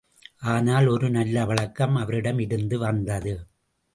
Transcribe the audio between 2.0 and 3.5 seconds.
அவரிடம் இருந்து வந்தது.